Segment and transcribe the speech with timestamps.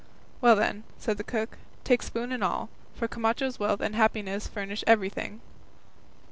[0.41, 4.83] "Well then," said the cook, "take spoon and all; for Camacho's wealth and happiness furnish
[4.87, 5.41] everything."